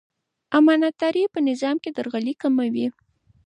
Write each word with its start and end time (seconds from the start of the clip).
امانتداري 0.57 1.23
په 1.33 1.39
نظام 1.49 1.75
کې 1.83 1.89
درغلي 1.97 2.33
کموي. 2.41 2.87